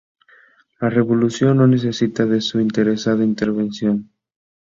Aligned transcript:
La 0.79 0.89
revolución 0.89 1.57
no 1.57 1.67
necesita 1.67 2.25
de 2.25 2.41
su 2.41 2.59
interesada 2.59 3.23
intervención. 3.23 4.09